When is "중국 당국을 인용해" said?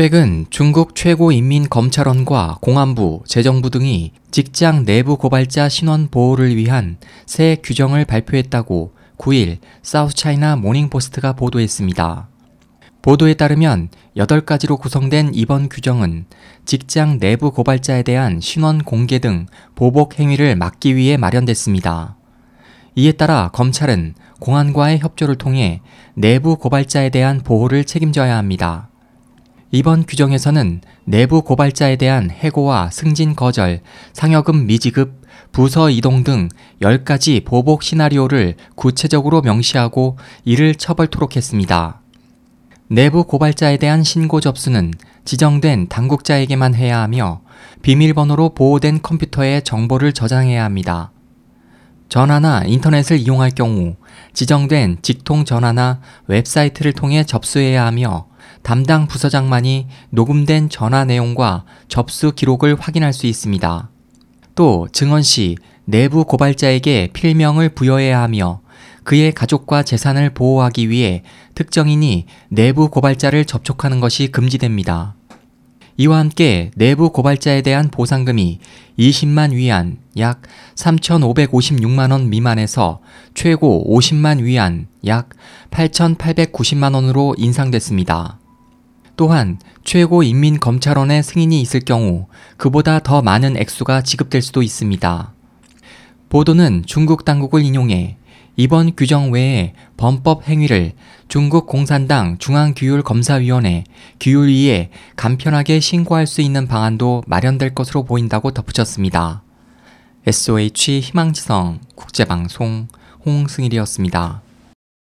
96.86-98.16